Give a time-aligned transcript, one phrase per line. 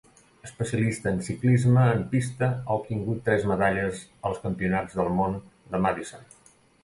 [0.45, 5.37] Especialista en ciclisme en pista, ha obtingut tres medalles als Campionats del món
[5.75, 6.27] de Madison.